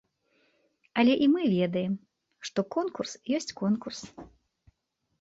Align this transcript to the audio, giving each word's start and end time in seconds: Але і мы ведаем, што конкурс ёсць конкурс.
Але 1.01 1.13
і 1.25 1.27
мы 1.33 1.41
ведаем, 1.57 1.93
што 2.49 2.59
конкурс 2.79 3.11
ёсць 3.41 3.55
конкурс. 3.65 3.99